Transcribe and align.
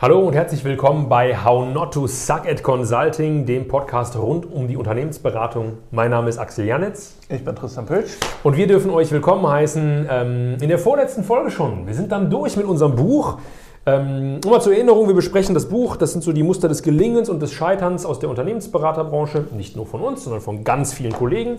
Hallo 0.00 0.20
und 0.20 0.34
herzlich 0.34 0.62
willkommen 0.62 1.08
bei 1.08 1.36
How 1.44 1.74
Not 1.74 1.92
to 1.94 2.06
Suck 2.06 2.46
at 2.48 2.62
Consulting, 2.62 3.46
dem 3.46 3.66
Podcast 3.66 4.16
rund 4.16 4.48
um 4.48 4.68
die 4.68 4.76
Unternehmensberatung. 4.76 5.78
Mein 5.90 6.12
Name 6.12 6.28
ist 6.28 6.38
Axel 6.38 6.66
Janitz. 6.66 7.16
Ich 7.28 7.44
bin 7.44 7.56
Tristan 7.56 7.84
Pötsch. 7.84 8.16
Und 8.44 8.56
wir 8.56 8.68
dürfen 8.68 8.92
euch 8.92 9.10
willkommen 9.10 9.44
heißen 9.44 10.06
ähm, 10.08 10.56
in 10.60 10.68
der 10.68 10.78
vorletzten 10.78 11.24
Folge 11.24 11.50
schon. 11.50 11.88
Wir 11.88 11.94
sind 11.94 12.12
dann 12.12 12.30
durch 12.30 12.56
mit 12.56 12.66
unserem 12.66 12.94
Buch. 12.94 13.38
Ähm, 13.86 14.38
mal 14.48 14.60
zur 14.60 14.72
Erinnerung, 14.72 15.08
wir 15.08 15.16
besprechen 15.16 15.52
das 15.52 15.68
Buch. 15.68 15.96
Das 15.96 16.12
sind 16.12 16.22
so 16.22 16.32
die 16.32 16.44
Muster 16.44 16.68
des 16.68 16.84
Gelingens 16.84 17.28
und 17.28 17.42
des 17.42 17.52
Scheiterns 17.52 18.06
aus 18.06 18.20
der 18.20 18.30
Unternehmensberaterbranche. 18.30 19.46
Nicht 19.56 19.74
nur 19.74 19.86
von 19.86 20.00
uns, 20.00 20.22
sondern 20.22 20.40
von 20.40 20.62
ganz 20.62 20.92
vielen 20.92 21.12
Kollegen. 21.12 21.58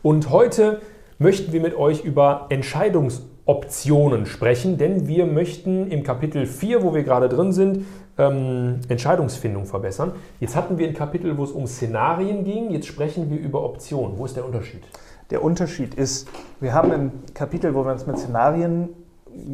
Und 0.00 0.30
heute 0.30 0.80
möchten 1.18 1.52
wir 1.52 1.60
mit 1.60 1.76
euch 1.76 2.04
über 2.04 2.46
Entscheidungs- 2.50 3.22
Optionen 3.46 4.26
sprechen, 4.26 4.78
denn 4.78 5.08
wir 5.08 5.26
möchten 5.26 5.90
im 5.90 6.02
Kapitel 6.02 6.46
4, 6.46 6.82
wo 6.82 6.94
wir 6.94 7.02
gerade 7.02 7.28
drin 7.28 7.52
sind, 7.52 7.86
ähm, 8.18 8.80
Entscheidungsfindung 8.88 9.66
verbessern. 9.66 10.12
Jetzt 10.40 10.54
hatten 10.56 10.78
wir 10.78 10.86
ein 10.86 10.94
Kapitel, 10.94 11.36
wo 11.36 11.44
es 11.44 11.50
um 11.50 11.66
Szenarien 11.66 12.44
ging, 12.44 12.70
jetzt 12.70 12.86
sprechen 12.86 13.30
wir 13.30 13.38
über 13.38 13.64
Optionen. 13.64 14.18
Wo 14.18 14.24
ist 14.24 14.36
der 14.36 14.44
Unterschied? 14.44 14.82
Der 15.30 15.42
Unterschied 15.42 15.94
ist, 15.94 16.28
wir 16.60 16.74
haben 16.74 16.92
im 16.92 17.10
Kapitel, 17.34 17.74
wo 17.74 17.84
wir 17.84 17.92
uns 17.92 18.06
mit 18.06 18.18
Szenarien 18.18 18.90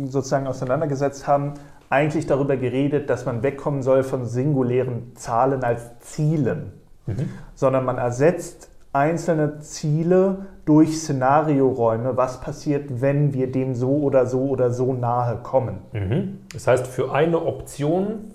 sozusagen 0.07 0.47
auseinandergesetzt 0.47 1.27
haben, 1.27 1.55
eigentlich 1.91 2.27
darüber 2.27 2.57
geredet, 2.57 3.11
dass 3.11 3.27
man 3.27 3.43
wegkommen 3.43 3.83
soll 3.83 4.03
von 4.03 4.27
singulären 4.27 5.13
Zahlen 5.15 5.63
als 5.63 5.99
Zielen, 6.01 6.73
mhm. 7.07 7.29
sondern 7.55 7.85
man 7.85 7.99
ersetzt 7.99 8.71
einzelne 8.97 9.61
Ziele 9.61 10.47
durch 10.65 10.99
Szenarioräume, 10.99 12.17
was 12.17 12.41
passiert, 12.41 13.01
wenn 13.01 13.33
wir 13.33 13.53
dem 13.53 13.75
so 13.75 13.91
oder 13.99 14.27
so 14.27 14.49
oder 14.49 14.71
so 14.71 14.93
nahe 14.93 15.37
kommen. 15.43 15.79
Mhm. 15.93 16.39
Das 16.53 16.67
heißt, 16.67 16.87
für 16.87 17.13
eine 17.13 17.45
Option 17.45 18.33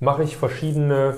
mache 0.00 0.22
ich 0.22 0.36
verschiedene 0.36 1.14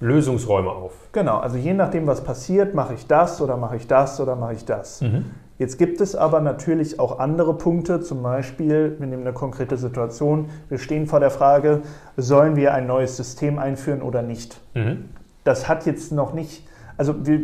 Lösungsräume 0.00 0.70
auf. 0.70 0.92
Genau, 1.12 1.38
also 1.38 1.56
je 1.56 1.72
nachdem, 1.72 2.06
was 2.06 2.22
passiert, 2.22 2.74
mache 2.74 2.94
ich 2.94 3.06
das 3.06 3.40
oder 3.40 3.56
mache 3.56 3.76
ich 3.76 3.86
das 3.86 4.20
oder 4.20 4.36
mache 4.36 4.54
ich 4.54 4.64
das. 4.64 5.00
Mhm. 5.00 5.26
Jetzt 5.58 5.78
gibt 5.78 6.02
es 6.02 6.14
aber 6.14 6.40
natürlich 6.40 7.00
auch 7.00 7.18
andere 7.18 7.54
Punkte, 7.54 8.00
zum 8.02 8.22
Beispiel, 8.22 8.96
wir 8.98 9.06
nehmen 9.06 9.22
eine 9.22 9.32
konkrete 9.32 9.78
Situation, 9.78 10.50
wir 10.68 10.78
stehen 10.78 11.06
vor 11.06 11.18
der 11.18 11.30
Frage, 11.30 11.80
sollen 12.18 12.56
wir 12.56 12.74
ein 12.74 12.86
neues 12.86 13.16
System 13.16 13.58
einführen 13.58 14.02
oder 14.02 14.20
nicht. 14.20 14.60
Mhm. 14.74 15.08
Das 15.44 15.66
hat 15.66 15.86
jetzt 15.86 16.12
noch 16.12 16.34
nicht 16.34 16.66
also 16.96 17.26
wir, 17.26 17.40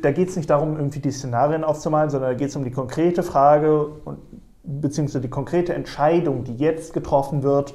da 0.00 0.12
geht 0.12 0.28
es 0.28 0.36
nicht 0.36 0.48
darum, 0.50 0.76
irgendwie 0.76 1.00
die 1.00 1.10
Szenarien 1.10 1.64
aufzumalen, 1.64 2.10
sondern 2.10 2.30
da 2.30 2.36
geht 2.36 2.48
es 2.48 2.56
um 2.56 2.64
die 2.64 2.70
konkrete 2.70 3.22
Frage 3.22 3.86
und, 4.04 4.18
beziehungsweise 4.66 5.20
die 5.20 5.30
konkrete 5.30 5.74
Entscheidung, 5.74 6.44
die 6.44 6.56
jetzt 6.56 6.92
getroffen 6.92 7.42
wird, 7.42 7.74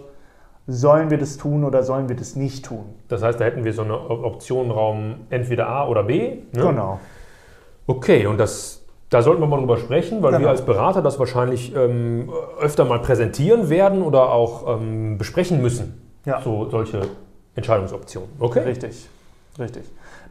sollen 0.67 1.09
wir 1.09 1.17
das 1.17 1.37
tun 1.37 1.63
oder 1.63 1.83
sollen 1.83 2.09
wir 2.09 2.15
das 2.15 2.35
nicht 2.35 2.65
tun. 2.65 2.85
Das 3.07 3.23
heißt, 3.23 3.39
da 3.39 3.45
hätten 3.45 3.63
wir 3.63 3.73
so 3.73 3.81
eine 3.81 3.97
Optionenraum 3.97 5.15
entweder 5.29 5.67
A 5.67 5.87
oder 5.87 6.03
B. 6.03 6.29
Ne? 6.29 6.41
Genau. 6.53 6.99
Okay, 7.87 8.27
und 8.27 8.37
das, 8.37 8.83
da 9.09 9.21
sollten 9.21 9.41
wir 9.41 9.47
mal 9.47 9.57
drüber 9.57 9.77
sprechen, 9.77 10.21
weil 10.21 10.31
genau. 10.31 10.43
wir 10.43 10.49
als 10.49 10.63
Berater 10.63 11.01
das 11.01 11.17
wahrscheinlich 11.17 11.75
ähm, 11.75 12.29
öfter 12.59 12.85
mal 12.85 12.99
präsentieren 12.99 13.69
werden 13.69 14.01
oder 14.01 14.31
auch 14.31 14.79
ähm, 14.79 15.17
besprechen 15.17 15.61
müssen. 15.61 16.01
Ja. 16.25 16.41
So 16.41 16.69
solche 16.69 17.01
Entscheidungsoptionen. 17.55 18.29
Okay. 18.39 18.59
Richtig, 18.59 19.09
richtig. 19.59 19.83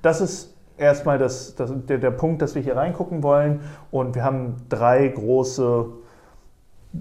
Das 0.03 0.21
ist 0.21 0.55
erstmal 0.81 1.19
das, 1.19 1.55
das, 1.55 1.73
der, 1.87 1.99
der 1.99 2.11
Punkt, 2.11 2.43
dass 2.43 2.55
wir 2.55 2.63
hier 2.63 2.77
reingucken 2.77 3.23
wollen. 3.23 3.61
Und 3.91 4.15
wir 4.15 4.25
haben 4.25 4.57
drei 4.69 5.07
große 5.09 5.87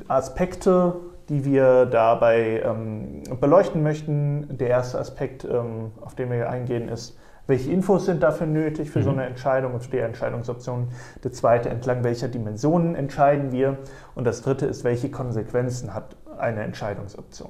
Aspekte, 0.07 0.95
die 1.29 1.45
wir 1.45 1.85
dabei 1.85 2.61
ähm, 2.65 3.23
beleuchten 3.39 3.81
möchten. 3.81 4.57
Der 4.57 4.69
erste 4.69 4.99
Aspekt, 4.99 5.45
ähm, 5.45 5.91
auf 6.01 6.15
den 6.15 6.29
wir 6.29 6.49
eingehen, 6.49 6.89
ist, 6.89 7.17
welche 7.47 7.71
Infos 7.71 8.05
sind 8.05 8.21
dafür 8.21 8.45
nötig 8.45 8.91
für 8.91 8.99
mhm. 8.99 9.03
so 9.03 9.09
eine 9.09 9.25
Entscheidung 9.25 9.73
und 9.73 9.83
für 9.83 9.91
die 9.91 9.97
Entscheidungsoption. 9.97 10.89
Der 11.23 11.31
zweite, 11.31 11.69
entlang 11.69 12.03
welcher 12.03 12.27
Dimensionen 12.27 12.95
entscheiden 12.95 13.51
wir. 13.51 13.77
Und 14.13 14.25
das 14.25 14.41
dritte 14.41 14.65
ist, 14.65 14.83
welche 14.83 15.09
Konsequenzen 15.09 15.93
hat 15.93 16.15
eine 16.37 16.61
Entscheidungsoption. 16.61 17.49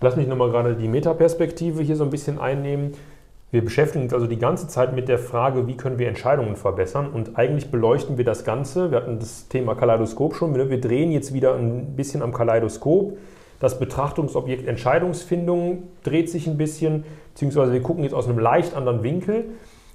Lass 0.00 0.16
mich 0.16 0.26
nochmal 0.26 0.50
gerade 0.50 0.74
die 0.74 0.88
Metaperspektive 0.88 1.82
hier 1.82 1.96
so 1.96 2.04
ein 2.04 2.10
bisschen 2.10 2.40
einnehmen. 2.40 2.92
Wir 3.52 3.62
beschäftigen 3.62 4.04
uns 4.04 4.14
also 4.14 4.26
die 4.26 4.38
ganze 4.38 4.66
Zeit 4.66 4.94
mit 4.94 5.08
der 5.08 5.18
Frage, 5.18 5.66
wie 5.66 5.76
können 5.76 5.98
wir 5.98 6.08
Entscheidungen 6.08 6.56
verbessern 6.56 7.10
und 7.12 7.36
eigentlich 7.36 7.70
beleuchten 7.70 8.16
wir 8.16 8.24
das 8.24 8.44
Ganze. 8.44 8.90
Wir 8.90 8.96
hatten 8.96 9.18
das 9.18 9.46
Thema 9.48 9.74
Kaleidoskop 9.74 10.34
schon. 10.34 10.54
Wir 10.54 10.80
drehen 10.80 11.12
jetzt 11.12 11.34
wieder 11.34 11.54
ein 11.54 11.94
bisschen 11.94 12.22
am 12.22 12.32
Kaleidoskop. 12.32 13.18
Das 13.60 13.78
Betrachtungsobjekt 13.78 14.66
Entscheidungsfindung 14.66 15.82
dreht 16.02 16.30
sich 16.30 16.46
ein 16.46 16.56
bisschen, 16.56 17.04
beziehungsweise 17.34 17.74
wir 17.74 17.82
gucken 17.82 18.04
jetzt 18.04 18.14
aus 18.14 18.26
einem 18.26 18.38
leicht 18.38 18.74
anderen 18.74 19.02
Winkel. 19.02 19.44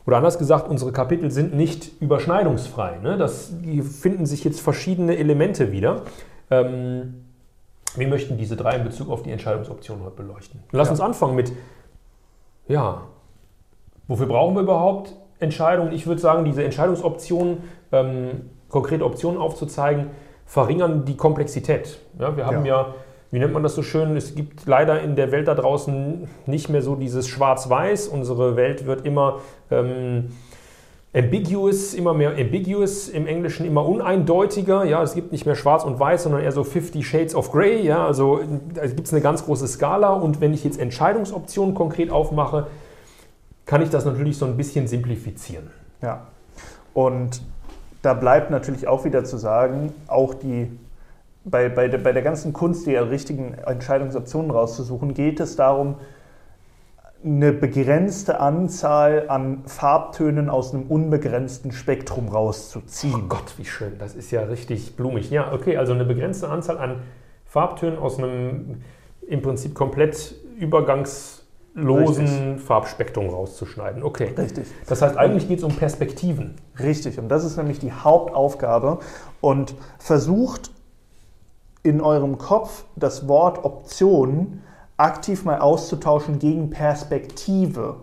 Oder 0.06 0.18
anders 0.18 0.38
gesagt, 0.38 0.70
unsere 0.70 0.92
Kapitel 0.92 1.32
sind 1.32 1.56
nicht 1.56 2.00
überschneidungsfrei. 2.00 3.00
Ne? 3.02 3.18
Das, 3.18 3.56
hier 3.64 3.84
finden 3.84 4.28
sich 4.28 4.44
jetzt 4.44 4.62
verschiedene 4.62 5.18
Elemente 5.18 5.72
wieder. 5.72 6.04
Ähm, 6.52 7.26
wir 7.96 8.08
möchten 8.08 8.38
diese 8.38 8.56
drei 8.56 8.76
in 8.76 8.84
Bezug 8.84 9.10
auf 9.10 9.24
die 9.24 9.32
Entscheidungsoption 9.32 10.04
heute 10.04 10.16
beleuchten. 10.16 10.62
Lass 10.72 10.90
ja. 10.90 10.92
uns 10.92 11.02
anfangen 11.02 11.36
mit, 11.36 11.52
ja, 12.68 13.02
Wofür 14.08 14.28
brauchen 14.28 14.56
wir 14.56 14.62
überhaupt 14.62 15.14
Entscheidungen? 15.40 15.92
Ich 15.92 16.08
würde 16.08 16.22
sagen, 16.22 16.46
diese 16.46 16.64
Entscheidungsoptionen, 16.64 17.58
ähm, 17.92 18.50
konkrete 18.70 19.06
Optionen 19.06 19.40
aufzuzeigen, 19.40 20.08
verringern 20.46 21.06
die 21.06 21.18
Komplexität. 21.18 22.00
Ja, 22.20 22.36
wir 22.36 22.46
haben 22.46 22.66
ja. 22.66 22.82
ja, 22.82 22.94
wie 23.32 23.40
nennt 23.40 23.54
man 23.54 23.64
das 23.64 23.76
so 23.76 23.84
schön, 23.84 24.16
es 24.16 24.36
gibt 24.36 24.66
leider 24.66 25.02
in 25.02 25.16
der 25.18 25.32
Welt 25.32 25.50
da 25.50 25.56
draußen 25.56 26.28
nicht 26.46 26.70
mehr 26.70 26.82
so 26.82 26.96
dieses 26.96 27.28
Schwarz-Weiß. 27.28 28.08
Unsere 28.08 28.56
Welt 28.56 28.86
wird 28.86 29.06
immer 29.06 29.40
ähm, 29.70 30.30
ambiguous, 31.14 31.94
immer 31.94 32.14
mehr 32.14 32.38
ambiguous, 32.38 33.10
im 33.10 33.28
Englischen 33.28 33.66
immer 33.66 33.86
uneindeutiger. 33.86 34.86
Ja, 34.86 35.04
es 35.04 35.14
gibt 35.14 35.34
nicht 35.34 35.46
mehr 35.46 35.56
Schwarz 35.56 35.84
und 35.84 36.00
Weiß, 36.00 36.24
sondern 36.24 36.42
eher 36.42 36.54
so 36.54 36.64
50 36.64 37.06
Shades 37.06 37.36
of 37.36 37.52
Grey. 37.52 37.82
Ja, 37.82 38.06
also 38.06 38.40
da 38.74 38.86
gibt 38.86 39.08
es 39.08 39.14
eine 39.14 39.22
ganz 39.22 39.44
große 39.44 39.68
Skala 39.68 40.14
und 40.14 40.40
wenn 40.40 40.54
ich 40.54 40.64
jetzt 40.64 40.80
Entscheidungsoptionen 40.80 41.76
konkret 41.76 42.12
aufmache, 42.12 42.68
kann 43.68 43.82
ich 43.82 43.90
das 43.90 44.06
natürlich 44.06 44.38
so 44.38 44.46
ein 44.46 44.58
bisschen 44.58 44.88
simplifizieren. 44.88 45.70
Ja, 46.02 46.28
und 46.94 47.42
da 48.02 48.14
bleibt 48.14 48.50
natürlich 48.50 48.88
auch 48.88 49.06
wieder 49.06 49.24
zu 49.24 49.38
sagen, 49.38 49.94
auch 50.08 50.34
die, 50.34 50.72
bei, 51.44 51.70
bei, 51.70 51.88
der, 51.88 52.00
bei 52.00 52.14
der 52.14 52.24
ganzen 52.24 52.54
Kunst, 52.54 52.88
die 52.88 52.96
richtigen 52.96 53.54
Entscheidungsoptionen 53.54 54.50
rauszusuchen, 54.50 55.14
geht 55.14 55.40
es 55.40 55.56
darum, 55.56 55.96
eine 57.26 57.52
begrenzte 57.52 58.40
Anzahl 58.40 59.26
an 59.28 59.64
Farbtönen 59.66 60.50
aus 60.50 60.74
einem 60.74 60.84
unbegrenzten 60.84 61.72
Spektrum 61.72 62.30
rauszuziehen. 62.30 63.24
Oh 63.26 63.28
Gott, 63.28 63.58
wie 63.58 63.66
schön, 63.66 63.98
das 63.98 64.16
ist 64.16 64.32
ja 64.32 64.44
richtig 64.44 64.96
blumig. 64.96 65.30
Ja, 65.30 65.52
okay, 65.52 65.78
also 65.78 65.94
eine 65.94 66.06
begrenzte 66.06 66.48
Anzahl 66.48 66.78
an 66.78 67.02
Farbtönen 67.46 67.98
aus 67.98 68.18
einem 68.18 68.84
im 69.28 69.42
Prinzip 69.42 69.74
komplett 69.74 70.36
übergangs 70.58 71.37
losen 71.78 72.26
Richtig. 72.26 72.66
Farbspektrum 72.66 73.30
rauszuschneiden. 73.30 74.04
Okay. 74.04 74.34
Richtig. 74.36 74.68
Das 74.88 75.02
heißt, 75.02 75.16
eigentlich 75.16 75.48
geht 75.48 75.60
es 75.60 75.64
um 75.64 75.76
Perspektiven. 75.76 76.56
Richtig. 76.80 77.20
Und 77.20 77.30
das 77.30 77.46
ist 77.46 77.56
nämlich 77.56 77.80
die 77.80 77.92
Hauptaufgabe. 77.92 79.00
Und 79.42 79.76
versucht 80.00 80.72
in 81.84 82.02
eurem 82.02 82.38
Kopf 82.40 82.86
das 82.96 83.28
Wort 83.28 83.64
Option 83.64 84.64
aktiv 84.98 85.46
mal 85.46 85.60
auszutauschen 85.60 86.40
gegen 86.40 86.72
Perspektive. 86.72 87.98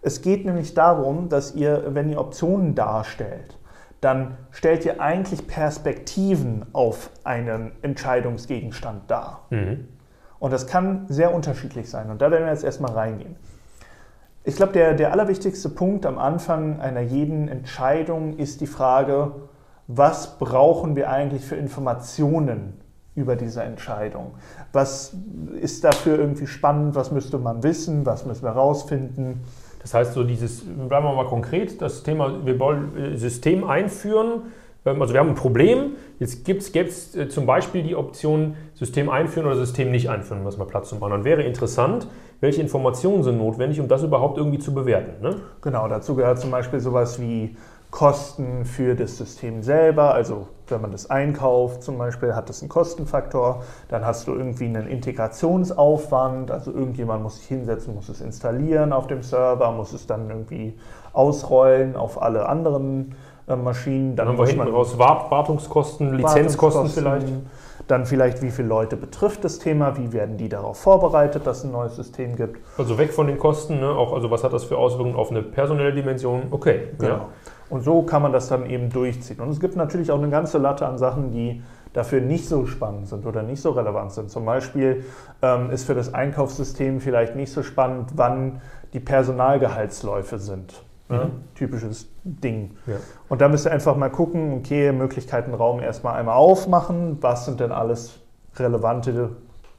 Es 0.00 0.22
geht 0.22 0.46
nämlich 0.46 0.72
darum, 0.74 1.28
dass 1.28 1.54
ihr, 1.54 1.84
wenn 1.88 2.08
ihr 2.08 2.18
Optionen 2.18 2.74
darstellt, 2.74 3.58
dann 4.00 4.38
stellt 4.50 4.84
ihr 4.84 5.00
eigentlich 5.00 5.46
Perspektiven 5.46 6.64
auf 6.72 7.10
einen 7.22 7.72
Entscheidungsgegenstand 7.82 9.10
dar. 9.10 9.46
Mhm. 9.50 9.88
Und 10.42 10.52
das 10.52 10.66
kann 10.66 11.06
sehr 11.08 11.32
unterschiedlich 11.32 11.88
sein. 11.88 12.10
Und 12.10 12.20
da 12.20 12.32
werden 12.32 12.46
wir 12.46 12.52
jetzt 12.52 12.64
erstmal 12.64 12.90
reingehen. 12.90 13.36
Ich 14.42 14.56
glaube, 14.56 14.72
der, 14.72 14.94
der 14.94 15.12
allerwichtigste 15.12 15.68
Punkt 15.68 16.04
am 16.04 16.18
Anfang 16.18 16.80
einer 16.80 17.00
jeden 17.00 17.46
Entscheidung 17.46 18.36
ist 18.38 18.60
die 18.60 18.66
Frage, 18.66 19.30
was 19.86 20.40
brauchen 20.40 20.96
wir 20.96 21.10
eigentlich 21.10 21.44
für 21.44 21.54
Informationen 21.54 22.80
über 23.14 23.36
diese 23.36 23.62
Entscheidung? 23.62 24.32
Was 24.72 25.14
ist 25.60 25.84
dafür 25.84 26.18
irgendwie 26.18 26.48
spannend? 26.48 26.96
Was 26.96 27.12
müsste 27.12 27.38
man 27.38 27.62
wissen? 27.62 28.04
Was 28.04 28.26
müssen 28.26 28.42
wir 28.42 28.52
herausfinden? 28.52 29.44
Das 29.78 29.94
heißt, 29.94 30.12
so 30.12 30.24
dieses, 30.24 30.64
bleiben 30.64 31.06
wir 31.06 31.14
mal 31.14 31.26
konkret, 31.26 31.80
das 31.80 32.02
Thema, 32.02 32.44
wir 32.44 32.58
wollen 32.58 33.16
System 33.16 33.62
einführen 33.62 34.42
also 34.84 35.12
wir 35.12 35.20
haben 35.20 35.28
ein 35.28 35.34
Problem, 35.34 35.92
jetzt 36.18 36.44
gäbe 36.44 36.58
es 36.58 37.14
äh, 37.14 37.28
zum 37.28 37.46
Beispiel 37.46 37.82
die 37.82 37.94
Option 37.94 38.56
System 38.74 39.08
einführen 39.08 39.46
oder 39.46 39.56
System 39.56 39.90
nicht 39.90 40.10
einführen, 40.10 40.40
um 40.40 40.44
das 40.44 40.56
mal 40.56 40.66
Platz 40.66 40.88
zu 40.88 40.96
machen. 40.96 41.10
Dann 41.10 41.24
wäre 41.24 41.42
interessant, 41.42 42.08
welche 42.40 42.60
Informationen 42.60 43.22
sind 43.22 43.38
notwendig, 43.38 43.78
um 43.80 43.86
das 43.86 44.02
überhaupt 44.02 44.38
irgendwie 44.38 44.58
zu 44.58 44.74
bewerten. 44.74 45.22
Ne? 45.22 45.36
Genau, 45.60 45.86
dazu 45.86 46.16
gehört 46.16 46.40
zum 46.40 46.50
Beispiel 46.50 46.80
sowas 46.80 47.20
wie 47.20 47.56
Kosten 47.92 48.64
für 48.64 48.96
das 48.96 49.18
System 49.18 49.62
selber, 49.62 50.14
also 50.14 50.48
wenn 50.66 50.80
man 50.80 50.92
das 50.92 51.10
einkauft 51.10 51.82
zum 51.82 51.98
Beispiel, 51.98 52.34
hat 52.34 52.48
das 52.48 52.62
einen 52.62 52.70
Kostenfaktor. 52.70 53.62
Dann 53.88 54.06
hast 54.06 54.26
du 54.26 54.32
irgendwie 54.32 54.64
einen 54.64 54.88
Integrationsaufwand, 54.88 56.50
also 56.50 56.72
irgendjemand 56.72 57.22
muss 57.22 57.36
sich 57.36 57.46
hinsetzen, 57.46 57.94
muss 57.94 58.08
es 58.08 58.22
installieren 58.22 58.94
auf 58.94 59.08
dem 59.08 59.22
Server, 59.22 59.70
muss 59.72 59.92
es 59.92 60.06
dann 60.06 60.30
irgendwie 60.30 60.74
ausrollen 61.12 61.94
auf 61.94 62.20
alle 62.20 62.48
anderen 62.48 63.14
Maschinen. 63.46 64.16
Dann, 64.16 64.26
dann 64.26 64.38
haben 64.38 64.44
wir 64.44 64.46
hinten 64.46 64.74
raus 64.74 64.98
Wartungskosten, 64.98 66.14
Lizenzkosten 66.14 66.88
vielleicht. 66.88 67.26
Dann 67.88 68.06
vielleicht, 68.06 68.42
wie 68.42 68.50
viele 68.50 68.68
Leute 68.68 68.96
betrifft 68.96 69.44
das 69.44 69.58
Thema, 69.58 69.96
wie 69.96 70.12
werden 70.12 70.36
die 70.36 70.48
darauf 70.48 70.78
vorbereitet, 70.78 71.46
dass 71.46 71.58
es 71.58 71.64
ein 71.64 71.72
neues 71.72 71.96
System 71.96 72.36
gibt. 72.36 72.60
Also 72.78 72.96
weg 72.96 73.12
von 73.12 73.26
den 73.26 73.38
Kosten, 73.38 73.80
ne? 73.80 73.88
auch 73.88 74.12
also 74.12 74.30
was 74.30 74.44
hat 74.44 74.52
das 74.52 74.64
für 74.64 74.78
Auswirkungen 74.78 75.16
auf 75.16 75.30
eine 75.30 75.42
personelle 75.42 75.92
Dimension? 75.92 76.44
Okay. 76.52 76.90
Genau. 76.98 77.12
Ja. 77.12 77.28
Und 77.70 77.82
so 77.82 78.02
kann 78.02 78.22
man 78.22 78.32
das 78.32 78.48
dann 78.48 78.66
eben 78.66 78.88
durchziehen. 78.90 79.40
Und 79.40 79.48
es 79.48 79.58
gibt 79.58 79.76
natürlich 79.76 80.12
auch 80.12 80.18
eine 80.18 80.30
ganze 80.30 80.58
Latte 80.58 80.86
an 80.86 80.96
Sachen, 80.96 81.32
die 81.32 81.62
dafür 81.92 82.20
nicht 82.20 82.48
so 82.48 82.66
spannend 82.66 83.08
sind 83.08 83.26
oder 83.26 83.42
nicht 83.42 83.60
so 83.60 83.70
relevant 83.70 84.12
sind. 84.12 84.30
Zum 84.30 84.44
Beispiel 84.44 85.04
ähm, 85.42 85.70
ist 85.70 85.84
für 85.84 85.94
das 85.94 86.14
Einkaufssystem 86.14 87.00
vielleicht 87.00 87.34
nicht 87.34 87.52
so 87.52 87.62
spannend, 87.62 88.10
wann 88.14 88.60
die 88.92 89.00
Personalgehaltsläufe 89.00 90.38
sind. 90.38 90.82
Ne? 91.08 91.24
Mhm. 91.24 91.30
Typisches 91.54 92.08
Ding. 92.24 92.70
Ja. 92.86 92.96
Und 93.28 93.40
da 93.40 93.48
müsst 93.48 93.66
ihr 93.66 93.72
einfach 93.72 93.96
mal 93.96 94.10
gucken, 94.10 94.58
okay, 94.58 94.92
Möglichkeitenraum 94.92 95.80
erstmal 95.80 96.18
einmal 96.18 96.36
aufmachen. 96.36 97.18
Was 97.20 97.44
sind 97.44 97.60
denn 97.60 97.72
alles 97.72 98.20
relevante 98.56 99.30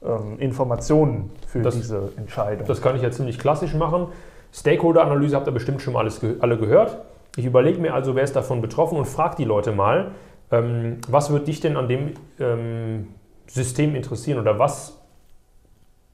ähm, 0.02 0.38
Informationen 0.38 1.30
für 1.46 1.62
das, 1.62 1.74
diese 1.74 2.12
Entscheidung? 2.16 2.66
Das 2.66 2.80
kann 2.80 2.96
ich 2.96 3.02
ja 3.02 3.10
ziemlich 3.10 3.38
klassisch 3.38 3.74
machen. 3.74 4.08
Stakeholder-Analyse 4.52 5.34
habt 5.34 5.48
ihr 5.48 5.52
bestimmt 5.52 5.82
schon 5.82 5.94
mal 5.94 6.00
alles 6.00 6.20
alle 6.40 6.56
gehört. 6.56 6.98
Ich 7.36 7.44
überlege 7.44 7.80
mir 7.80 7.94
also, 7.94 8.14
wer 8.14 8.22
ist 8.22 8.36
davon 8.36 8.62
betroffen 8.62 8.96
und 8.96 9.06
frage 9.06 9.34
die 9.36 9.44
Leute 9.44 9.72
mal, 9.72 10.12
ähm, 10.52 10.98
was 11.08 11.32
wird 11.32 11.48
dich 11.48 11.60
denn 11.60 11.76
an 11.76 11.88
dem 11.88 12.12
ähm, 12.38 13.08
System 13.48 13.96
interessieren 13.96 14.38
oder 14.38 14.58
was 14.58 14.98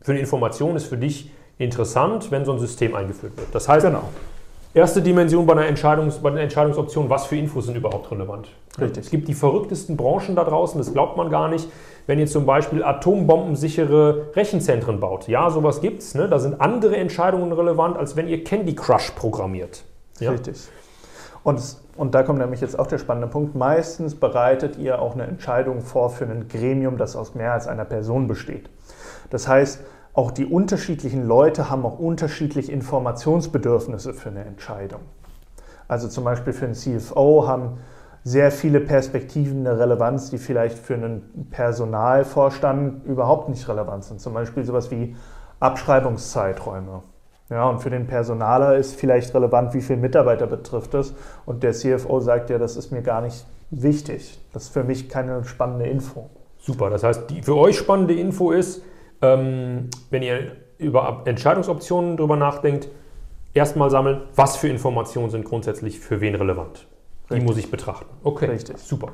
für 0.01 0.13
eine 0.13 0.21
Information 0.21 0.77
ist 0.77 0.87
für 0.87 0.97
dich 0.97 1.31
interessant, 1.59 2.31
wenn 2.31 2.47
so 2.47 2.53
ein 2.53 2.59
System 2.59 2.95
eingeführt 2.95 3.37
wird. 3.37 3.55
Das 3.55 3.69
heißt, 3.69 3.85
genau. 3.85 4.09
Erste 4.73 5.03
Dimension 5.03 5.47
bei, 5.47 5.55
einer 5.55 5.67
Entscheidungs-, 5.67 6.21
bei 6.21 6.31
der 6.31 6.43
Entscheidungsoption, 6.43 7.11
was 7.11 7.27
für 7.27 7.37
Infos 7.37 7.67
sind 7.67 7.77
überhaupt 7.77 8.11
relevant? 8.13 8.49
Richtig. 8.81 9.05
Es 9.05 9.11
gibt 9.11 9.27
die 9.27 9.35
verrücktesten 9.35 9.97
Branchen 9.97 10.37
da 10.37 10.45
draußen, 10.45 10.79
das 10.79 10.93
glaubt 10.93 11.17
man 11.17 11.29
gar 11.29 11.49
nicht. 11.49 11.69
Wenn 12.07 12.19
ihr 12.19 12.27
zum 12.27 12.47
Beispiel 12.47 12.85
atombombensichere 12.85 14.35
Rechenzentren 14.35 15.01
baut, 15.01 15.29
ja, 15.29 15.51
sowas 15.51 15.81
gibt 15.81 16.03
es, 16.03 16.15
ne? 16.15 16.29
da 16.29 16.39
sind 16.39 16.61
andere 16.61 16.97
Entscheidungen 16.97 17.53
relevant, 17.53 17.97
als 17.97 18.17
wenn 18.17 18.29
ihr 18.29 18.45
Candy 18.45 18.75
Crush 18.75 19.11
programmiert. 19.11 19.85
Ja? 20.21 20.31
Richtig. 20.31 20.69
Und, 21.43 21.61
und 21.97 22.15
da 22.15 22.23
kommt 22.23 22.39
nämlich 22.39 22.61
jetzt 22.61 22.79
auch 22.79 22.87
der 22.87 22.99
spannende 22.99 23.29
Punkt. 23.29 23.57
Meistens 23.57 24.15
bereitet 24.15 24.77
ihr 24.77 25.01
auch 25.01 25.15
eine 25.15 25.25
Entscheidung 25.25 25.81
vor 25.81 26.11
für 26.11 26.25
ein 26.25 26.49
Gremium, 26.49 26.97
das 26.97 27.17
aus 27.17 27.35
mehr 27.35 27.53
als 27.53 27.67
einer 27.67 27.85
Person 27.85 28.29
besteht. 28.29 28.71
Das 29.31 29.49
heißt, 29.49 29.81
auch 30.13 30.31
die 30.31 30.47
unterschiedlichen 30.47 31.27
Leute 31.27 31.71
haben 31.71 31.87
auch 31.87 31.99
unterschiedliche 31.99 32.73
Informationsbedürfnisse 32.73 34.13
für 34.13 34.31
eine 34.31 34.45
Entscheidung. 34.45 35.01
Also 35.89 36.09
zum 36.09 36.25
Beispiel 36.25 36.53
für 36.53 36.67
einen 36.67 36.75
CFO 36.75 37.47
haben 37.47 37.79
sehr 38.23 38.51
viele 38.51 38.81
Perspektiven 38.81 39.67
eine 39.67 39.79
Relevanz, 39.79 40.31
die 40.31 40.39
vielleicht 40.39 40.79
für 40.79 40.95
einen 40.95 41.49
Personalvorstand 41.51 43.05
überhaupt 43.07 43.49
nicht 43.49 43.69
relevant 43.69 44.05
sind. 44.05 44.21
Zum 44.21 44.35
Beispiel 44.35 44.65
sowas 44.65 44.91
wie 44.91 45.17
Abschreibungszeiträume. 45.59 47.03
Ja, 47.49 47.69
und 47.69 47.81
für 47.81 47.91
den 47.91 48.07
Personaler 48.07 48.77
ist 48.77 48.95
vielleicht 48.95 49.35
relevant, 49.35 49.75
wie 49.75 49.81
viele 49.81 49.99
Mitarbeiter 49.99 50.47
betrifft 50.47 50.95
es. 50.95 51.15
Und 51.47 51.63
der 51.63 51.73
CFO 51.73 52.21
sagt 52.21 52.51
ja, 52.51 52.59
das 52.59 52.77
ist 52.77 52.93
mir 52.93 53.03
gar 53.03 53.21
nicht 53.23 53.45
wichtig. 53.71 54.41
Das 54.53 54.65
ist 54.65 54.73
für 54.73 54.85
mich 54.85 55.09
keine 55.09 55.45
spannende 55.45 55.87
Info. 55.87 56.31
Super, 56.59 56.91
das 56.91 57.03
heißt, 57.03 57.31
die 57.31 57.43
für 57.43 57.57
euch 57.57 57.79
spannende 57.79 58.15
Info 58.15 58.53
ist, 58.53 58.83
ähm, 59.23 59.89
wenn 60.11 60.23
ihr 60.23 60.57
über 60.79 61.23
Entscheidungsoptionen 61.27 62.17
drüber 62.17 62.37
nachdenkt, 62.37 62.89
erstmal 63.55 63.91
sammeln, 63.91 64.23
was 64.35 64.57
für 64.57 64.69
Informationen 64.69 65.31
sind 65.31 65.45
grundsätzlich 65.45 66.01
für 66.01 66.21
wen 66.21 66.35
relevant. 66.35 66.87
Die 67.29 67.35
Richtig. 67.35 67.49
muss 67.49 67.59
ich 67.59 67.71
betrachten. 67.71 68.07
Okay, 68.23 68.47
Richtig. 68.47 68.79
super. 68.79 69.09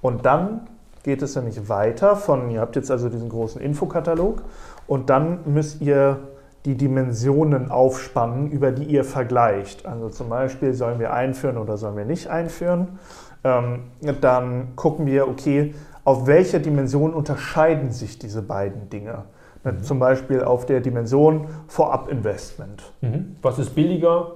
Und 0.00 0.26
dann 0.26 0.68
geht 1.02 1.22
es 1.22 1.34
nämlich 1.34 1.68
weiter 1.68 2.16
von, 2.16 2.50
ihr 2.50 2.60
habt 2.60 2.76
jetzt 2.76 2.90
also 2.90 3.08
diesen 3.08 3.28
großen 3.28 3.60
Infokatalog 3.60 4.42
und 4.86 5.10
dann 5.10 5.40
müsst 5.46 5.80
ihr 5.80 6.20
die 6.64 6.76
Dimensionen 6.76 7.70
aufspannen, 7.70 8.50
über 8.50 8.70
die 8.70 8.84
ihr 8.84 9.04
vergleicht. 9.04 9.84
Also 9.84 10.08
zum 10.10 10.28
Beispiel, 10.28 10.74
sollen 10.74 11.00
wir 11.00 11.12
einführen 11.12 11.56
oder 11.56 11.76
sollen 11.76 11.96
wir 11.96 12.04
nicht 12.04 12.28
einführen? 12.28 13.00
Ähm, 13.42 13.90
dann 14.20 14.76
gucken 14.76 15.06
wir, 15.06 15.26
okay, 15.26 15.74
auf 16.04 16.26
welcher 16.26 16.58
Dimension 16.58 17.14
unterscheiden 17.14 17.90
sich 17.92 18.18
diese 18.18 18.42
beiden 18.42 18.90
Dinge? 18.90 19.24
Mhm. 19.64 19.82
Zum 19.82 19.98
Beispiel 19.98 20.42
auf 20.42 20.66
der 20.66 20.80
Dimension 20.80 21.46
Vorabinvestment. 21.68 22.92
Mhm. 23.00 23.36
Was 23.42 23.58
ist 23.58 23.74
billiger? 23.74 24.32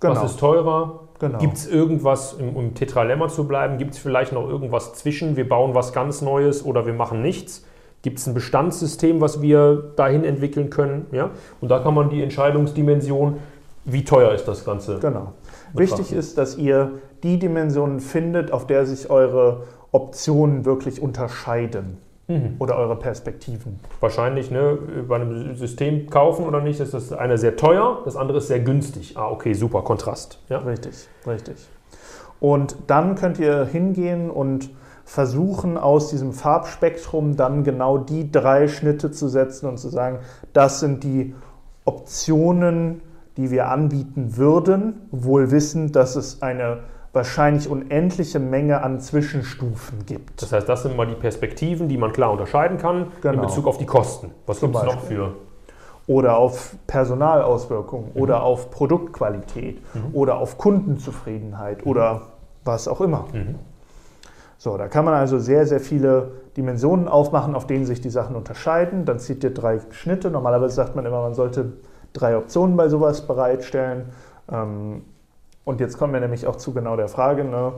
Genau. 0.00 0.14
Was 0.14 0.30
ist 0.30 0.40
teurer? 0.40 1.00
Genau. 1.18 1.38
Gibt 1.38 1.56
es 1.56 1.66
irgendwas, 1.66 2.34
um 2.34 2.56
im 2.56 2.74
Tetralemma 2.74 3.28
zu 3.28 3.48
bleiben, 3.48 3.78
gibt 3.78 3.94
es 3.94 3.98
vielleicht 3.98 4.32
noch 4.32 4.46
irgendwas 4.48 4.92
zwischen, 4.94 5.36
wir 5.36 5.48
bauen 5.48 5.74
was 5.74 5.94
ganz 5.94 6.20
Neues 6.20 6.64
oder 6.64 6.84
wir 6.84 6.92
machen 6.92 7.22
nichts? 7.22 7.64
Gibt 8.02 8.18
es 8.18 8.26
ein 8.26 8.34
Bestandssystem, 8.34 9.20
was 9.22 9.40
wir 9.40 9.92
dahin 9.96 10.24
entwickeln 10.24 10.68
können? 10.68 11.06
Ja? 11.12 11.30
Und 11.62 11.70
da 11.70 11.78
kann 11.78 11.94
man 11.94 12.10
die 12.10 12.22
Entscheidungsdimension, 12.22 13.38
wie 13.86 14.04
teuer 14.04 14.32
ist 14.32 14.46
das 14.46 14.64
Ganze? 14.64 14.98
Genau. 14.98 15.32
Betrachten. 15.72 15.78
Wichtig 15.78 16.12
ist, 16.12 16.36
dass 16.36 16.56
ihr 16.56 16.92
die 17.22 17.38
Dimension 17.38 18.00
findet, 18.00 18.52
auf 18.52 18.66
der 18.66 18.84
sich 18.84 19.08
eure 19.08 19.62
Optionen 19.96 20.66
wirklich 20.66 21.00
unterscheiden? 21.00 21.96
Mhm. 22.28 22.56
Oder 22.58 22.76
eure 22.76 22.96
Perspektiven? 22.96 23.80
Wahrscheinlich, 24.00 24.50
ne, 24.50 24.78
bei 25.08 25.16
einem 25.16 25.54
System 25.54 26.10
kaufen 26.10 26.44
oder 26.44 26.60
nicht, 26.60 26.80
ist 26.80 26.92
das 26.92 27.12
eine 27.12 27.38
sehr 27.38 27.56
teuer, 27.56 28.02
das 28.04 28.16
andere 28.16 28.38
ist 28.38 28.48
sehr 28.48 28.60
günstig. 28.60 29.16
Ah, 29.16 29.30
okay, 29.30 29.54
super, 29.54 29.82
Kontrast. 29.82 30.38
Ja? 30.48 30.58
Richtig, 30.58 31.08
richtig. 31.26 31.68
Und 32.40 32.76
dann 32.88 33.14
könnt 33.14 33.38
ihr 33.38 33.64
hingehen 33.64 34.30
und 34.30 34.70
versuchen, 35.04 35.78
aus 35.78 36.10
diesem 36.10 36.32
Farbspektrum 36.32 37.36
dann 37.36 37.64
genau 37.64 37.96
die 37.96 38.30
drei 38.30 38.68
Schnitte 38.68 39.12
zu 39.12 39.28
setzen 39.28 39.66
und 39.68 39.78
zu 39.78 39.88
sagen, 39.88 40.18
das 40.52 40.80
sind 40.80 41.04
die 41.04 41.34
Optionen, 41.84 43.00
die 43.36 43.50
wir 43.50 43.68
anbieten 43.68 44.36
würden, 44.36 45.06
wohl 45.12 45.52
wissend, 45.52 45.94
dass 45.94 46.16
es 46.16 46.42
eine 46.42 46.80
wahrscheinlich 47.16 47.68
unendliche 47.68 48.38
Menge 48.38 48.82
an 48.82 49.00
Zwischenstufen 49.00 50.06
gibt. 50.06 50.40
Das 50.42 50.52
heißt, 50.52 50.68
das 50.68 50.84
sind 50.84 50.96
mal 50.96 51.06
die 51.06 51.14
Perspektiven, 51.14 51.88
die 51.88 51.96
man 51.96 52.12
klar 52.12 52.30
unterscheiden 52.30 52.78
kann 52.78 53.08
genau. 53.22 53.34
in 53.34 53.40
Bezug 53.40 53.66
auf 53.66 53.78
die 53.78 53.86
Kosten. 53.86 54.30
Was 54.46 54.60
gibt 54.60 54.76
es 54.76 54.82
noch 54.84 55.00
für? 55.00 55.34
Oder 56.06 56.36
auf 56.36 56.76
Personalauswirkungen 56.86 58.12
mhm. 58.14 58.20
oder 58.20 58.44
auf 58.44 58.70
Produktqualität 58.70 59.82
mhm. 59.94 60.14
oder 60.14 60.36
auf 60.36 60.58
Kundenzufriedenheit 60.58 61.84
mhm. 61.84 61.90
oder 61.90 62.22
was 62.64 62.86
auch 62.86 63.00
immer. 63.00 63.24
Mhm. 63.32 63.56
So, 64.58 64.76
da 64.76 64.86
kann 64.86 65.04
man 65.04 65.14
also 65.14 65.38
sehr, 65.38 65.66
sehr 65.66 65.80
viele 65.80 66.32
Dimensionen 66.56 67.08
aufmachen, 67.08 67.54
auf 67.54 67.66
denen 67.66 67.86
sich 67.86 68.00
die 68.00 68.10
Sachen 68.10 68.36
unterscheiden. 68.36 69.04
Dann 69.04 69.18
zieht 69.18 69.42
ihr 69.42 69.52
drei 69.52 69.80
Schnitte. 69.90 70.30
Normalerweise 70.30 70.74
sagt 70.74 70.96
man 70.96 71.04
immer, 71.04 71.22
man 71.22 71.34
sollte 71.34 71.72
drei 72.12 72.36
Optionen 72.36 72.76
bei 72.76 72.88
sowas 72.88 73.26
bereitstellen. 73.26 74.06
Ähm, 74.50 75.02
und 75.66 75.80
jetzt 75.80 75.98
kommen 75.98 76.14
wir 76.14 76.20
nämlich 76.20 76.46
auch 76.46 76.56
zu 76.56 76.72
genau 76.72 76.96
der 76.96 77.08
Frage, 77.08 77.44
ne, 77.44 77.72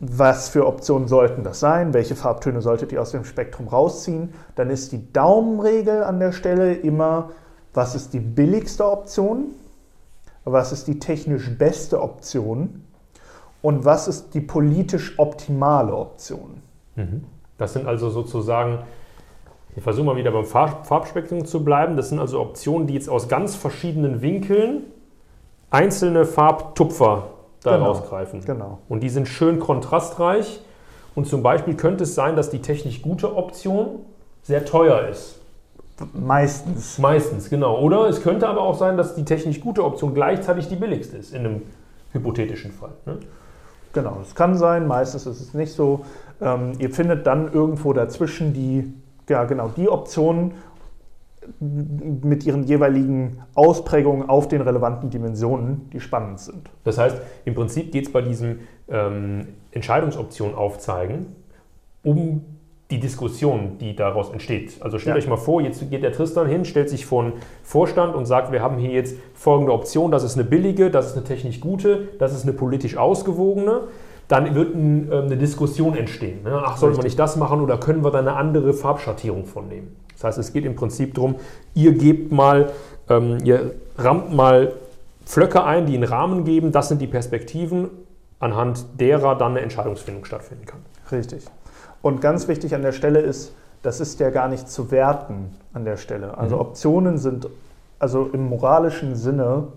was 0.00 0.48
für 0.48 0.66
Optionen 0.66 1.06
sollten 1.06 1.44
das 1.44 1.60
sein? 1.60 1.94
Welche 1.94 2.16
Farbtöne 2.16 2.60
solltet 2.60 2.90
ihr 2.90 3.00
aus 3.00 3.12
dem 3.12 3.24
Spektrum 3.24 3.68
rausziehen? 3.68 4.34
Dann 4.56 4.68
ist 4.68 4.90
die 4.90 5.12
Daumenregel 5.12 6.02
an 6.02 6.18
der 6.18 6.32
Stelle 6.32 6.74
immer, 6.74 7.30
was 7.72 7.94
ist 7.94 8.12
die 8.12 8.18
billigste 8.18 8.90
Option? 8.90 9.52
Was 10.42 10.72
ist 10.72 10.88
die 10.88 10.98
technisch 10.98 11.56
beste 11.56 12.02
Option? 12.02 12.84
Und 13.62 13.84
was 13.84 14.08
ist 14.08 14.34
die 14.34 14.40
politisch 14.40 15.16
optimale 15.18 15.94
Option? 15.94 16.60
Mhm. 16.96 17.24
Das 17.58 17.74
sind 17.74 17.86
also 17.86 18.10
sozusagen, 18.10 18.80
ich 19.76 19.84
versuche 19.84 20.04
mal 20.04 20.16
wieder 20.16 20.32
beim 20.32 20.46
Farbspektrum 20.46 21.44
zu 21.44 21.64
bleiben, 21.64 21.96
das 21.96 22.08
sind 22.08 22.18
also 22.18 22.40
Optionen, 22.40 22.88
die 22.88 22.94
jetzt 22.94 23.08
aus 23.08 23.28
ganz 23.28 23.54
verschiedenen 23.54 24.20
Winkeln 24.20 24.82
einzelne 25.74 26.24
Farbtupfer 26.24 27.24
da 27.62 27.76
genau, 27.76 27.86
rausgreifen. 27.86 28.44
Genau. 28.44 28.78
Und 28.88 29.02
die 29.02 29.08
sind 29.08 29.26
schön 29.26 29.58
kontrastreich. 29.58 30.60
Und 31.14 31.26
zum 31.26 31.42
Beispiel 31.42 31.74
könnte 31.74 32.04
es 32.04 32.14
sein, 32.14 32.36
dass 32.36 32.50
die 32.50 32.60
technisch 32.60 33.02
gute 33.02 33.36
Option 33.36 34.00
sehr 34.42 34.64
teuer 34.64 35.08
ist. 35.08 35.40
Meistens. 36.12 36.98
Meistens, 36.98 37.50
genau. 37.50 37.78
Oder 37.80 38.08
es 38.08 38.22
könnte 38.22 38.48
aber 38.48 38.62
auch 38.62 38.76
sein, 38.76 38.96
dass 38.96 39.14
die 39.14 39.24
technisch 39.24 39.60
gute 39.60 39.84
Option 39.84 40.12
gleichzeitig 40.14 40.68
die 40.68 40.76
billigste 40.76 41.16
ist, 41.16 41.32
in 41.32 41.40
einem 41.40 41.62
hypothetischen 42.12 42.72
Fall. 42.72 42.92
Ne? 43.06 43.18
Genau, 43.92 44.18
es 44.22 44.34
kann 44.34 44.56
sein, 44.56 44.88
meistens 44.88 45.26
ist 45.26 45.40
es 45.40 45.54
nicht 45.54 45.72
so. 45.72 46.04
Ähm, 46.40 46.72
ihr 46.78 46.90
findet 46.90 47.26
dann 47.26 47.52
irgendwo 47.52 47.92
dazwischen 47.92 48.52
die, 48.52 48.92
ja 49.28 49.44
genau, 49.44 49.70
die 49.76 49.88
Optionen 49.88 50.54
mit 51.60 52.44
ihren 52.44 52.64
jeweiligen 52.64 53.38
Ausprägungen 53.54 54.28
auf 54.28 54.48
den 54.48 54.60
relevanten 54.60 55.10
Dimensionen, 55.10 55.88
die 55.92 56.00
spannend 56.00 56.40
sind. 56.40 56.70
Das 56.84 56.98
heißt, 56.98 57.16
im 57.44 57.54
Prinzip 57.54 57.92
geht 57.92 58.06
es 58.06 58.12
bei 58.12 58.22
diesem 58.22 58.60
ähm, 58.88 59.48
Entscheidungsoption 59.72 60.54
aufzeigen 60.54 61.26
um 62.02 62.44
die 62.90 63.00
Diskussion, 63.00 63.78
die 63.78 63.96
daraus 63.96 64.30
entsteht. 64.30 64.76
Also 64.80 64.98
stellt 64.98 65.16
Ja. 65.16 65.22
euch 65.22 65.28
mal 65.28 65.36
vor, 65.38 65.62
jetzt 65.62 65.88
geht 65.90 66.02
der 66.02 66.12
Tristan 66.12 66.46
hin, 66.46 66.64
stellt 66.66 66.90
sich 66.90 67.06
vor 67.06 67.22
den 67.24 67.32
Vorstand 67.62 68.14
und 68.14 68.26
sagt, 68.26 68.52
wir 68.52 68.60
haben 68.62 68.76
hier 68.76 68.90
jetzt 68.90 69.16
folgende 69.32 69.72
Option, 69.72 70.10
das 70.10 70.22
ist 70.22 70.34
eine 70.34 70.44
billige, 70.44 70.90
das 70.90 71.06
ist 71.06 71.16
eine 71.16 71.24
technisch 71.24 71.60
gute, 71.60 72.08
das 72.18 72.34
ist 72.34 72.42
eine 72.42 72.52
politisch 72.52 72.96
ausgewogene. 72.96 73.82
Dann 74.28 74.54
wird 74.54 74.74
ein, 74.74 75.10
ähm, 75.10 75.24
eine 75.24 75.36
Diskussion 75.36 75.96
entstehen. 75.96 76.42
Ne? 76.44 76.62
Ach, 76.64 76.76
sollte 76.76 76.96
man 76.96 77.04
nicht 77.04 77.18
das 77.18 77.36
machen 77.36 77.60
oder 77.60 77.78
können 77.78 78.04
wir 78.04 78.10
da 78.10 78.18
eine 78.20 78.34
andere 78.36 78.72
Farbschattierung 78.72 79.44
von 79.44 79.68
nehmen? 79.68 79.96
Das 80.24 80.38
heißt, 80.38 80.48
es 80.48 80.52
geht 80.54 80.64
im 80.64 80.74
Prinzip 80.74 81.14
darum, 81.14 81.36
ihr 81.74 81.92
gebt 81.92 82.32
mal, 82.32 82.70
ähm, 83.10 83.38
ihr 83.44 83.72
rammt 83.98 84.34
mal 84.34 84.72
Pflöcke 85.26 85.62
ein, 85.64 85.84
die 85.84 85.94
einen 85.94 86.04
Rahmen 86.04 86.44
geben, 86.44 86.72
das 86.72 86.88
sind 86.88 87.02
die 87.02 87.06
Perspektiven, 87.06 87.90
anhand 88.38 88.86
derer 88.98 89.36
dann 89.36 89.52
eine 89.52 89.60
Entscheidungsfindung 89.60 90.24
stattfinden 90.24 90.64
kann. 90.64 90.80
Richtig. 91.12 91.44
Und 92.00 92.22
ganz 92.22 92.48
wichtig 92.48 92.74
an 92.74 92.80
der 92.80 92.92
Stelle 92.92 93.20
ist, 93.20 93.52
das 93.82 94.00
ist 94.00 94.18
ja 94.18 94.30
gar 94.30 94.48
nicht 94.48 94.68
zu 94.68 94.90
werten 94.90 95.54
an 95.74 95.84
der 95.84 95.98
Stelle. 95.98 96.38
Also 96.38 96.56
Mhm. 96.56 96.60
Optionen 96.62 97.18
sind 97.18 97.48
also 97.98 98.30
im 98.32 98.48
moralischen 98.48 99.16
Sinne 99.16 99.68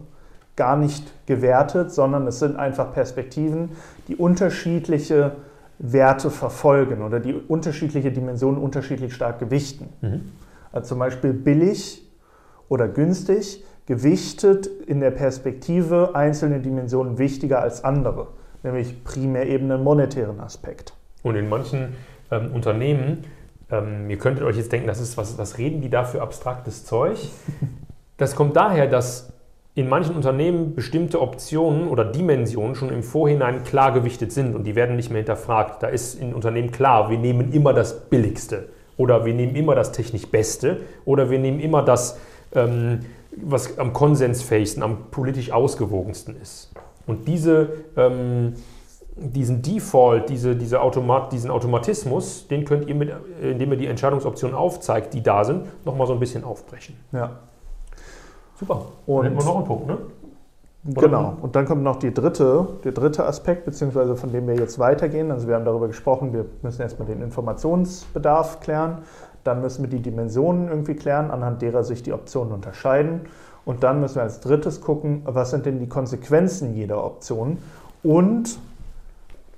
gar 0.56 0.78
nicht 0.78 1.04
gewertet, 1.28 1.92
sondern 1.92 2.26
es 2.26 2.40
sind 2.40 2.56
einfach 2.56 2.94
Perspektiven, 2.94 3.72
die 4.08 4.16
unterschiedliche 4.16 5.34
Werte 5.80 6.32
verfolgen 6.32 7.02
oder 7.04 7.20
die 7.20 7.34
unterschiedliche 7.34 8.12
Dimensionen 8.12 8.62
unterschiedlich 8.62 9.14
stark 9.14 9.40
gewichten. 9.40 9.90
Also 10.72 10.90
zum 10.90 11.00
Beispiel 11.00 11.34
billig 11.34 12.04
oder 12.70 12.88
günstig 12.88 13.64
gewichtet 13.86 14.68
in 14.68 15.00
der 15.00 15.12
Perspektive 15.12 16.12
einzelne 16.14 16.60
Dimensionen 16.60 17.18
wichtiger 17.18 17.62
als 17.62 17.84
andere, 17.84 18.28
nämlich 18.64 19.04
primär 19.04 19.48
eben 19.48 19.72
einen 19.72 19.84
monetären 19.84 20.40
Aspekt. 20.40 20.94
Und 21.24 21.36
in 21.36 21.48
manchen 21.48 21.96
ähm, 22.30 22.52
Unternehmen, 22.54 23.24
ähm, 23.72 24.10
ihr 24.10 24.18
könntet 24.18 24.44
euch 24.44 24.58
jetzt 24.58 24.72
denken, 24.72 24.88
das 24.88 25.00
ist, 25.00 25.18
was, 25.18 25.38
was 25.38 25.58
reden 25.58 25.82
die 25.82 25.90
da 25.90 26.04
für 26.04 26.22
abstraktes 26.22 26.86
Zeug? 26.86 27.18
Das 28.20 28.36
kommt 28.36 28.56
daher, 28.56 28.88
dass 28.88 29.32
in 29.78 29.88
manchen 29.88 30.16
Unternehmen 30.16 30.74
bestimmte 30.74 31.22
Optionen 31.22 31.88
oder 31.88 32.04
Dimensionen 32.04 32.74
schon 32.74 32.90
im 32.90 33.04
Vorhinein 33.04 33.64
klar 33.64 33.92
gewichtet 33.92 34.32
sind 34.32 34.56
und 34.56 34.64
die 34.64 34.74
werden 34.74 34.96
nicht 34.96 35.12
mehr 35.12 35.20
hinterfragt. 35.20 35.84
Da 35.84 35.88
ist 35.88 36.16
in 36.20 36.34
Unternehmen 36.34 36.72
klar, 36.72 37.12
wir 37.12 37.20
nehmen 37.20 37.54
immer 37.54 37.74
das 37.74 38.10
Billigste 38.10 38.70
oder 38.98 39.24
wir 39.24 39.36
nehmen 39.36 39.56
immer 39.56 39.76
das 39.76 39.92
technisch 39.92 40.26
Beste 40.26 40.78
oder 41.06 41.30
wir 41.30 41.38
nehmen 41.38 41.60
immer 41.60 41.84
das, 41.84 42.18
ähm, 42.56 43.02
was 43.36 43.78
am 43.78 43.94
konsensfähigsten, 43.94 44.82
am 44.82 45.12
politisch 45.12 45.52
ausgewogensten 45.52 46.36
ist. 46.42 46.72
Und 47.06 47.28
diese, 47.28 47.70
ähm, 47.96 48.54
diesen 49.16 49.62
Default, 49.62 50.28
diese, 50.30 50.56
diese 50.56 50.82
Automat, 50.82 51.32
diesen 51.32 51.52
Automatismus, 51.52 52.48
den 52.48 52.66
könnt 52.66 52.88
ihr, 52.88 52.96
mit, 52.96 53.12
indem 53.44 53.74
ihr 53.74 53.78
die 53.78 53.88
Entscheidungsoptionen 53.88 54.58
aufzeigt, 54.58 55.14
die 55.14 55.22
da 55.22 55.44
sind, 55.44 55.68
nochmal 55.86 56.08
so 56.08 56.14
ein 56.14 56.20
bisschen 56.20 56.44
aufbrechen. 56.44 56.96
Ja. 57.12 57.42
Super. 58.60 58.82
Und- 59.06 59.26
hätten 59.26 59.38
wir 59.38 59.46
noch 59.46 59.58
einen 59.58 59.66
Punkt, 59.66 59.88
ne? 59.88 59.98
Oder? 60.96 61.08
Genau. 61.08 61.38
Und 61.42 61.56
dann 61.56 61.66
kommt 61.66 61.84
noch 61.84 61.98
die 61.98 62.14
dritte, 62.14 62.68
der 62.84 62.94
dritte 62.94 63.26
Aspekt, 63.26 63.66
beziehungsweise 63.66 64.16
von 64.16 64.32
dem 64.32 64.48
wir 64.48 64.56
jetzt 64.56 64.80
weitergehen. 64.80 65.32
Also 65.32 65.48
wir 65.48 65.56
haben 65.56 65.66
darüber 65.66 65.88
gesprochen, 65.88 66.32
wir 66.32 66.46
müssen 66.62 66.82
erstmal 66.82 67.08
den 67.08 67.22
Informationsbedarf 67.22 68.62
klären, 68.62 69.00
dann 69.44 69.62
müssen 69.62 69.84
wir 69.84 69.90
die 69.90 70.02
Dimensionen 70.02 70.70
irgendwie 70.70 70.96
klären, 70.96 71.30
anhand 71.30 71.62
derer 71.62 71.84
sich 71.84 72.04
die 72.04 72.14
Optionen 72.14 72.54
unterscheiden. 72.54 73.22
Und 73.66 73.84
dann 73.84 74.00
müssen 74.00 74.16
wir 74.16 74.24
als 74.24 74.40
drittes 74.40 74.80
gucken, 74.80 75.24
was 75.26 75.52
sind 75.52 75.66
denn 75.66 75.80
die 75.80 75.90
Konsequenzen 75.90 76.74
jeder 76.74 77.04
Option 77.04 77.58
und 78.02 78.58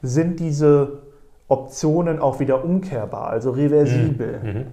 sind 0.01 0.39
diese 0.39 0.93
Optionen 1.47 2.19
auch 2.19 2.39
wieder 2.39 2.63
umkehrbar, 2.63 3.27
also 3.27 3.51
reversibel. 3.51 4.39
Mhm. 4.43 4.65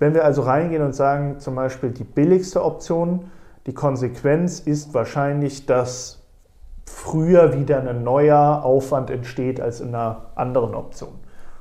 Wenn 0.00 0.14
wir 0.14 0.24
also 0.24 0.42
reingehen 0.42 0.82
und 0.82 0.94
sagen, 0.94 1.38
zum 1.40 1.54
Beispiel 1.54 1.90
die 1.90 2.04
billigste 2.04 2.64
Option, 2.64 3.30
die 3.66 3.74
Konsequenz 3.74 4.58
ist 4.58 4.94
wahrscheinlich, 4.94 5.66
dass 5.66 6.22
früher 6.86 7.52
wieder 7.52 7.86
ein 7.86 8.02
neuer 8.02 8.64
Aufwand 8.64 9.10
entsteht 9.10 9.60
als 9.60 9.80
in 9.80 9.88
einer 9.88 10.30
anderen 10.34 10.74
Option. 10.74 11.10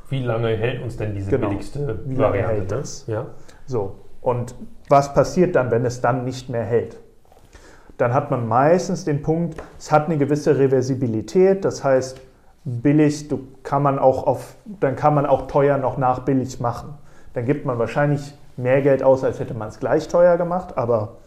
Wie 0.09 0.23
lange 0.23 0.47
hält 0.55 0.81
uns 0.81 0.95
denn 0.95 1.13
diese 1.13 1.29
Genau. 1.29 1.49
billigste 1.49 1.99
Wie 2.05 2.15
lange 2.15 2.37
Variante? 2.39 2.55
hält 2.55 2.71
ne? 2.71 2.77
das? 2.77 3.05
Ja. 3.07 3.25
So, 3.65 3.95
und 4.21 4.55
was 4.87 5.13
passiert 5.13 5.55
dann, 5.55 5.69
wenn 5.69 5.85
es 5.85 5.99
dann 5.99 6.23
nicht 6.23 6.49
mehr 6.49 6.63
hält? 6.63 6.97
Dann 7.97 8.13
hat 8.13 8.31
man 8.31 8.47
meistens 8.47 9.03
den 9.03 9.21
Punkt, 9.21 9.61
es 9.77 9.91
hat 9.91 10.05
eine 10.05 10.17
gewisse 10.17 10.57
Reversibilität, 10.57 11.65
das 11.65 11.83
heißt, 11.83 12.21
billig, 12.63 13.27
du 13.27 13.47
kann 13.63 13.83
man 13.83 13.99
auch 13.99 14.25
auf, 14.25 14.55
dann 14.79 14.95
kann 14.95 15.13
man 15.13 15.25
auch 15.25 15.47
teuer 15.47 15.77
noch 15.77 15.97
nach 15.97 16.19
billig 16.19 16.61
machen. 16.61 16.93
Dann 17.33 17.45
gibt 17.45 17.65
man 17.65 17.79
wahrscheinlich 17.79 18.33
mehr 18.57 18.81
Geld 18.81 19.03
aus, 19.03 19.23
als 19.23 19.39
hätte 19.39 19.53
man 19.53 19.69
es 19.69 19.79
gleich 19.79 20.07
teuer 20.07 20.37
gemacht, 20.37 20.77
aber 20.77 21.17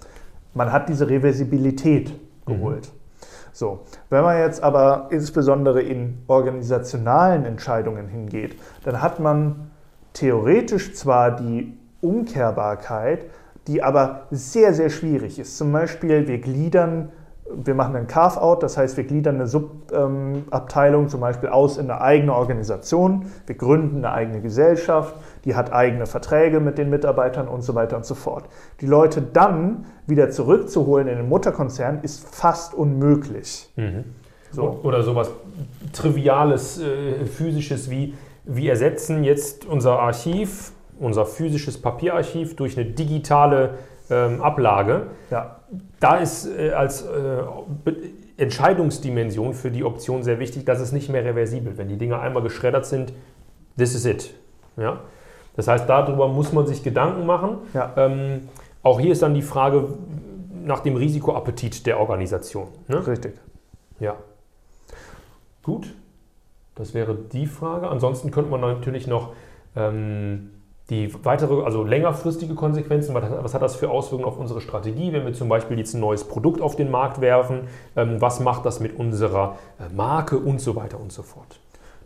man 0.55 0.73
hat 0.73 0.89
diese 0.89 1.09
Reversibilität 1.09 2.13
geholt. 2.47 2.91
So, 3.53 3.81
wenn 4.09 4.23
man 4.23 4.39
jetzt 4.39 4.63
aber 4.63 5.09
insbesondere 5.11 5.83
in 5.83 6.23
organisationalen 6.27 7.45
Entscheidungen 7.45 8.09
hingeht, 8.09 8.57
dann 8.85 9.03
hat 9.03 9.21
man 9.21 9.71
theoretisch 10.15 10.95
zwar 10.95 11.37
die 11.37 11.77
Umkehrbarkeit, 12.01 13.27
die 13.67 13.83
aber 13.83 14.23
sehr, 14.31 14.75
sehr 14.75 14.91
schwierig 14.91 15.39
ist. 15.39 15.57
Zum 15.57 15.71
Beispiel, 15.71 16.27
wir 16.27 16.39
gliedern, 16.39 17.11
wir 17.55 17.75
machen 17.75 17.95
einen 17.95 18.07
Carve-out, 18.07 18.63
das 18.63 18.77
heißt, 18.77 18.97
wir 18.97 19.05
gliedern 19.05 19.37
eine 19.37 19.47
Subabteilung 19.47 21.09
zum 21.09 21.21
Beispiel 21.21 21.51
aus 21.51 21.77
in 21.77 21.91
eine 21.91 22.01
eigene 22.01 22.35
Organisation, 22.35 23.27
wir 23.47 23.57
gründen 23.57 23.99
eine 23.99 24.13
eigene 24.13 24.41
Gesellschaft, 24.41 25.15
die 25.45 25.55
hat 25.55 25.73
eigene 25.73 26.07
Verträge 26.07 26.61
mit 26.61 26.79
den 26.79 26.91
Mitarbeitern 26.91 27.49
und 27.49 27.63
so 27.63 27.75
weiter 27.75 27.97
und 27.97 28.07
so 28.07 28.15
fort. 28.15 28.45
Die 28.81 28.87
Leute 28.87 29.23
dann 29.23 29.87
wieder 30.07 30.31
zurückzuholen 30.31 31.09
in 31.09 31.17
den 31.17 31.29
Mutterkonzern 31.29 32.01
ist 32.03 32.27
fast 32.35 32.75
unmöglich. 32.75 33.71
Mhm. 33.77 34.05
So. 34.51 34.81
Oder 34.83 35.03
sowas 35.03 35.31
Triviales, 35.93 36.81
äh, 36.81 37.25
Physisches 37.25 37.91
wie, 37.91 38.15
wir 38.45 38.71
ersetzen 38.71 39.25
jetzt 39.25 39.65
unser 39.65 39.99
Archiv, 39.99 40.73
unser 40.99 41.27
physisches 41.27 41.81
Papierarchiv 41.81 42.55
durch 42.57 42.77
eine 42.79 42.87
digitale 42.91 43.79
ähm, 44.11 44.43
Ablage. 44.43 45.07
Ja, 45.31 45.61
Da 46.01 46.17
ist 46.17 46.47
äh, 46.47 46.71
als 46.73 47.03
äh, 47.03 47.43
Entscheidungsdimension 48.37 49.55
für 49.55 49.71
die 49.71 49.85
Option 49.85 50.23
sehr 50.23 50.39
wichtig, 50.39 50.67
dass 50.67 50.81
es 50.81 50.93
nicht 50.93 51.09
mehr 51.09 51.25
reversibel. 51.25 51.79
Wenn 51.79 51.89
die 51.89 51.97
Dinge 51.97 52.19
einmal 52.19 52.43
geschreddert 52.43 52.87
sind, 52.87 53.13
this 53.79 53.95
is 53.95 54.05
it. 54.05 54.35
Ja? 54.77 55.01
Das 55.57 55.69
heißt, 55.69 55.89
darüber 55.89 56.29
muss 56.29 56.53
man 56.53 56.67
sich 56.67 56.83
Gedanken 56.83 57.27
machen. 57.27 57.59
ja. 57.75 57.93
Ähm, 57.97 58.49
auch 58.83 58.99
hier 58.99 59.13
ist 59.13 59.23
dann 59.23 59.35
die 59.35 59.43
Frage 59.43 59.89
nach 60.65 60.81
dem 60.81 60.97
Risikoappetit 60.97 61.87
der 61.87 62.01
Organisation. 62.01 62.69
Ne? 62.89 63.07
richtig. 63.07 63.35
Ja. 64.01 64.17
Gut. 65.63 65.95
Das 66.75 66.95
wäre 66.95 67.15
die 67.15 67.47
Frage. 67.47 67.89
Ansonsten 67.89 68.31
könnte 68.31 68.51
man 68.51 68.61
natürlich 68.61 69.07
noch 69.07 69.35
ähm, 69.77 70.51
die 70.91 71.13
weitere, 71.25 71.63
also 71.65 71.85
längerfristige 71.85 72.55
Konsequenzen, 72.55 73.15
was, 73.15 73.25
was 73.31 73.55
hat 73.55 73.63
das 73.63 73.77
für 73.77 73.91
Auswirkungen 73.91 74.29
auf 74.29 74.39
unsere 74.39 74.61
Strategie, 74.61 75.13
wenn 75.13 75.25
wir 75.25 75.33
zum 75.33 75.49
Beispiel 75.49 75.79
jetzt 75.79 75.95
ein 75.95 76.01
neues 76.01 76.25
Produkt 76.25 76.61
auf 76.61 76.75
den 76.77 76.91
Markt 76.91 77.21
werfen, 77.21 77.69
ähm, 77.95 78.21
was 78.21 78.41
macht 78.41 78.65
das 78.65 78.81
mit 78.81 78.99
unserer 78.99 79.59
äh, 79.79 79.95
Marke 79.95 80.39
und 80.39 80.61
so 80.61 80.75
weiter 80.75 80.99
und 80.99 81.13
so 81.13 81.23
fort. 81.23 81.61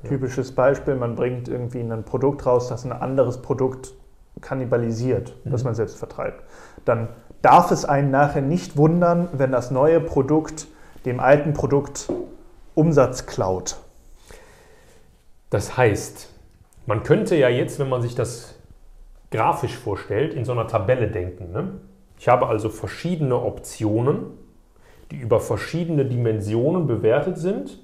Typisches 0.07 0.53
Beispiel, 0.53 0.95
man 0.95 1.15
bringt 1.17 1.49
irgendwie 1.49 1.81
ein 1.81 2.05
Produkt 2.05 2.47
raus, 2.47 2.69
das 2.69 2.85
ein 2.85 2.93
anderes 2.93 3.43
Produkt 3.43 3.95
kannibalisiert, 4.41 5.35
das 5.45 5.63
Mhm. 5.63 5.67
man 5.67 5.75
selbst 5.75 5.99
vertreibt. 5.99 6.43
Dann 6.85 7.09
darf 7.43 7.71
es 7.71 7.85
einen 7.85 8.11
nachher 8.11 8.43
nicht 8.43 8.77
wundern, 8.77 9.29
wenn 9.33 9.53
das 9.53 9.71
neue 9.71 10.01
Produkt 10.01 10.67
dem 11.05 11.21
alten 11.21 11.53
Produkt 11.53 12.09
Umsatz 12.75 13.27
klaut. 13.27 13.77
Das 15.51 15.77
heißt, 15.77 16.29
man 16.87 17.03
könnte 17.03 17.37
ja 17.37 17.49
jetzt, 17.49 17.79
wenn 17.79 17.89
man 17.89 18.03
sich 18.03 18.15
das 18.15 18.55
grafisch 19.31 19.77
vorstellt, 19.77 20.35
in 20.35 20.45
so 20.45 20.53
einer 20.53 20.67
Tabelle 20.67 21.09
denken. 21.09 21.53
Ne? 21.53 21.73
Ich 22.19 22.29
habe 22.29 22.47
also 22.47 22.69
verschiedene 22.69 23.37
Optionen, 23.37 24.27
die 25.11 25.17
über 25.17 25.41
verschiedene 25.41 26.05
Dimensionen 26.05 26.87
bewertet 26.87 27.39
sind 27.39 27.79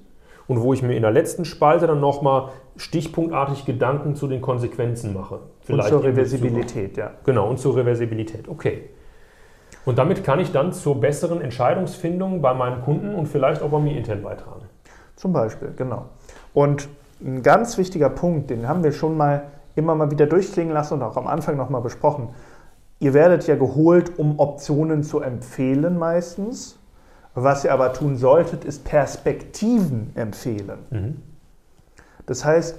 und 0.47 0.61
wo 0.61 0.73
ich 0.73 0.81
mir 0.81 0.95
in 0.95 1.01
der 1.01 1.11
letzten 1.11 1.45
Spalte 1.45 1.87
dann 1.87 1.99
nochmal 1.99 2.49
stichpunktartig 2.75 3.65
Gedanken 3.65 4.15
zu 4.15 4.27
den 4.27 4.41
Konsequenzen 4.41 5.13
mache. 5.13 5.39
und 5.67 5.83
zur 5.83 6.03
Reversibilität, 6.03 6.97
ja. 6.97 7.11
Genau, 7.23 7.49
und 7.49 7.59
zur 7.59 7.75
Reversibilität. 7.75 8.47
Okay. 8.47 8.89
Und 9.85 9.97
damit 9.97 10.23
kann 10.23 10.39
ich 10.39 10.51
dann 10.51 10.71
zur 10.71 10.99
besseren 10.99 11.41
Entscheidungsfindung 11.41 12.41
bei 12.41 12.53
meinem 12.53 12.81
Kunden 12.81 13.15
und 13.15 13.27
vielleicht 13.27 13.61
auch 13.61 13.69
bei 13.69 13.79
mir 13.79 13.97
intern 13.97 14.21
beitragen. 14.21 14.65
Zum 15.15 15.33
Beispiel, 15.33 15.73
genau. 15.75 16.05
Und 16.53 16.87
ein 17.21 17.43
ganz 17.43 17.77
wichtiger 17.77 18.09
Punkt, 18.09 18.49
den 18.49 18.67
haben 18.67 18.83
wir 18.83 18.91
schon 18.91 19.17
mal 19.17 19.43
immer 19.75 19.95
mal 19.95 20.11
wieder 20.11 20.25
durchklingen 20.25 20.73
lassen 20.73 20.95
und 20.95 21.03
auch 21.03 21.17
am 21.17 21.27
Anfang 21.27 21.57
nochmal 21.57 21.81
besprochen. 21.81 22.29
ihr 22.99 23.13
werdet 23.13 23.47
ja 23.47 23.55
geholt, 23.55 24.17
um 24.17 24.39
Optionen 24.39 25.03
zu 25.03 25.19
empfehlen 25.19 25.97
meistens. 25.97 26.79
Was 27.35 27.63
ihr 27.63 27.73
aber 27.73 27.93
tun 27.93 28.17
solltet, 28.17 28.63
ist 28.63 28.83
Perspektiven 28.83 30.11
empfehlen. 30.15 30.79
Mhm. 30.91 31.21
Das 32.25 32.45
heißt, 32.45 32.77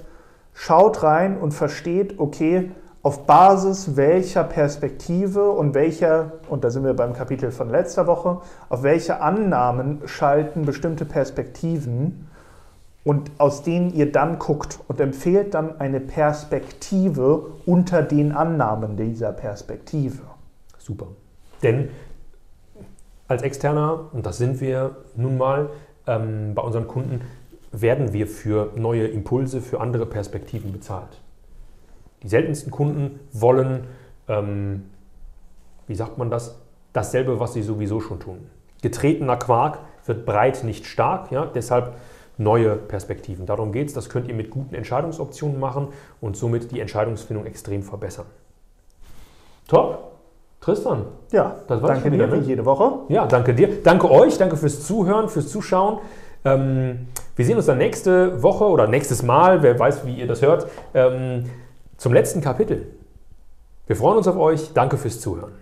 schaut 0.53 1.03
rein 1.03 1.37
und 1.37 1.53
versteht, 1.53 2.19
okay, 2.19 2.71
auf 3.03 3.27
Basis 3.27 3.97
welcher 3.97 4.45
Perspektive 4.45 5.51
und 5.51 5.75
welcher, 5.75 6.33
und 6.49 6.65
da 6.65 6.71
sind 6.71 6.85
wir 6.85 6.95
beim 6.95 7.13
Kapitel 7.13 7.51
von 7.51 7.69
letzter 7.69 8.07
Woche, 8.07 8.41
auf 8.71 8.83
welche 8.83 9.21
Annahmen 9.21 10.01
schalten 10.07 10.65
bestimmte 10.65 11.05
Perspektiven 11.05 12.29
und 13.05 13.31
aus 13.37 13.63
denen 13.63 13.93
ihr 13.93 14.11
dann 14.11 14.39
guckt 14.39 14.79
und 14.89 15.01
empfehlt 15.01 15.53
dann 15.53 15.79
eine 15.81 16.01
Perspektive 16.01 17.51
unter 17.67 18.03
den 18.03 18.33
Annahmen 18.33 18.97
dieser 18.97 19.33
Perspektive. 19.33 20.23
Super. 20.79 21.09
Denn 21.63 21.91
als 23.29 23.43
Externer, 23.43 24.11
und 24.13 24.27
das 24.27 24.39
sind 24.39 24.61
wir 24.61 24.97
nun 25.17 25.39
mal 25.39 25.71
ähm, 26.07 26.55
bei 26.55 26.63
unseren 26.63 26.87
Kunden, 26.87 27.23
werden 27.73 28.13
wir 28.13 28.27
für 28.27 28.73
neue 28.77 29.07
Impulse, 29.07 29.61
für 29.61 29.81
andere 29.81 30.07
Perspektiven 30.07 30.73
bezahlt. 30.73 31.21
Die 32.23 32.29
seltensten 32.29 32.71
Kunden 32.71 33.21
wollen, 33.33 33.87
ähm, 34.29 34.85
wie 35.87 35.95
sagt 35.95 36.19
man 36.19 36.31
das, 36.31 36.61
dasselbe, 36.93 37.41
was 37.41 37.55
sie 37.55 37.63
sowieso 37.63 38.01
schon 38.01 38.21
tun. 38.21 38.47
Getretener 38.83 39.37
Quark 39.37 39.79
wird 40.07 40.25
breit 40.25 40.63
nicht 40.65 40.87
stark, 40.87 41.33
ja? 41.33 41.47
deshalb 41.47 41.97
neue 42.37 42.77
Perspektiven. 42.77 43.47
Darum 43.47 43.73
geht 43.73 43.89
es, 43.89 43.95
das 43.95 44.09
könnt 44.09 44.29
ihr 44.29 44.35
mit 44.35 44.51
guten 44.51 44.75
Entscheidungsoptionen 44.75 45.59
machen 45.59 45.89
und 46.21 46.37
somit 46.37 46.71
die 46.73 46.81
Entscheidungsfindung 46.81 47.47
extrem 47.47 47.83
verbessern. 47.83 48.27
Top. 49.69 50.14
Tristan. 50.65 51.05
Ja, 51.31 51.57
das 51.69 51.83
war's 51.83 51.93
danke 51.93 52.11
wieder, 52.11 52.27
dir 52.27 52.37
ne? 52.37 52.43
wie 52.43 52.47
jede 52.47 52.65
Woche. 52.65 53.01
Ja, 53.09 53.27
danke 53.27 53.53
dir. 53.53 53.83
Danke 53.83 54.11
euch. 54.11 54.39
Danke 54.39 54.57
fürs 54.57 54.87
Zuhören, 54.87 55.29
fürs 55.29 55.49
Zuschauen. 55.49 55.99
Ähm, 56.43 57.09
wir 57.37 57.45
sehen 57.45 57.59
uns 57.59 57.67
dann 57.67 57.77
nächste 57.77 58.43
Woche 58.43 58.65
oder 58.65 58.87
nächstes 58.87 59.23
Mal, 59.23 59.63
wer 59.63 59.79
weiß, 59.79 60.07
wie 60.07 60.15
ihr 60.15 60.27
das 60.27 60.41
hört, 60.41 60.67
ähm, 60.95 61.45
zum 61.99 62.15
letzten 62.15 62.41
Kapitel. 62.41 62.87
Wir 63.87 63.97
freuen 63.97 64.17
uns 64.17 64.27
auf 64.27 64.39
euch. 64.39 64.73
Danke 64.73 64.97
fürs 64.97 65.21
Zuhören. 65.21 65.53